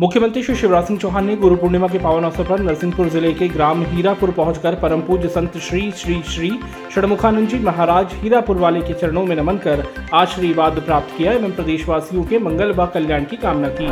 [0.00, 3.46] मुख्यमंत्री श्री शिवराज सिंह चौहान ने गुरु पूर्णिमा के पावन अवसर पर नरसिंहपुर ज़िले के
[3.48, 6.50] ग्राम हीरापुर पहुंचकर परम पूज्य संत श्री श्री श्री
[6.94, 9.84] षणमुखानंद जी महाराज हीरापुर वाले के चरणों में नमन कर
[10.14, 13.88] आशीर्वाद प्राप्त किया एवं प्रदेशवासियों के मंगल व कल्याण की कामना की।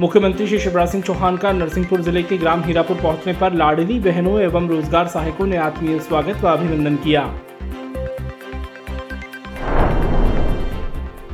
[0.00, 4.40] मुख्यमंत्री श्री शिवराज सिंह चौहान का नरसिंहपुर ज़िले के ग्राम हीरापुर पहुँचने पर लाडली बहनों
[4.40, 7.30] एवं रोज़गार सहायकों ने आत्मीय स्वागत व अभिनंदन किया।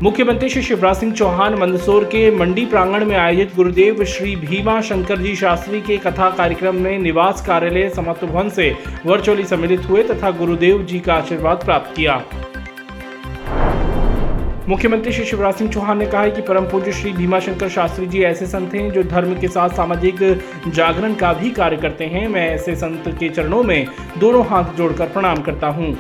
[0.03, 5.19] मुख्यमंत्री श्री शिवराज सिंह चौहान मंदसौर के मंडी प्रांगण में आयोजित गुरुदेव श्री भीमा शंकर
[5.19, 8.71] जी शास्त्री के कथा कार्यक्रम में निवास कार्यालय समत्व भवन से
[9.07, 12.15] वर्चुअली सम्मिलित हुए तथा गुरुदेव जी का आशीर्वाद प्राप्त किया।
[14.69, 18.23] मुख्यमंत्री श्री शिवराज सिंह चौहान ने कहा है कि परम पूज्य श्री भीमाशंकर शास्त्री जी
[18.23, 20.23] ऐसे संत हैं जो धर्म के साथ सामाजिक
[20.69, 23.87] जागरण का भी कार्य करते हैं। मैं ऐसे संत के चरणों में
[24.19, 25.97] दोनों हाथ जोड़कर प्रणाम करता हूँ।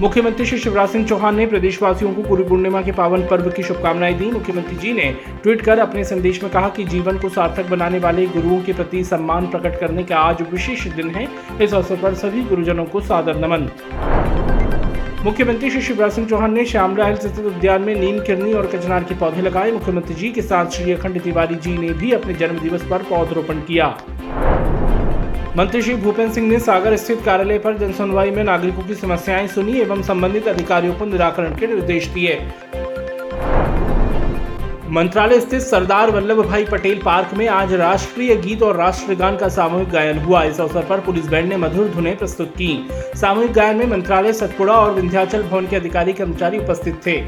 [0.00, 4.14] मुख्यमंत्री श्री शिवराज सिंह चौहान ने प्रदेशवासियों को गुरु पूर्णिमा के पावन पर्व की शुभकामनाएँ
[4.14, 5.04] दी। मुख्यमंत्री जी ने
[5.42, 9.04] ट्वीट कर अपने संदेश में कहा कि जीवन को सार्थक बनाने वाले गुरुओं के प्रति
[9.04, 11.26] सम्मान प्रकट करने का आज विशेष दिन है।
[11.62, 13.68] इस अवसर पर सभी गुरुजनों को सादर नमन।
[15.24, 19.04] मुख्यमंत्री श्री शिवराज सिंह चौहान ने श्यामला हिल स्थित उद्यान में नीम किरनी और कचनार
[19.04, 22.58] के पौधे लगाए। मुख्यमंत्री जी के साथ श्री अखंड तिवारी जी ने भी अपने जन्म
[22.58, 23.96] दिवस पर पौधरोपण किया।
[25.56, 29.78] मंत्री श्री भूपेंद्र सिंह ने सागर स्थित कार्यालय पर जनसुनवाई में नागरिकों की समस्याएँ सुनी
[29.80, 32.34] एवं संबंधित अधिकारियों को निराकरण के निर्देश दिए।
[34.90, 39.88] मंत्रालय स्थित सरदार वल्लभ भाई पटेल पार्क में आज राष्ट्रीय गीत और राष्ट्रगान का सामूहिक
[39.88, 43.86] गायन हुआ। इस अवसर पर पुलिस बैंड ने मधुर धुनें प्रस्तुत की। सामूहिक गायन में
[43.86, 47.20] मंत्रालय सतपुड़ा और विंध्याचल भवन के अधिकारी कर्मचारी उपस्थित थे।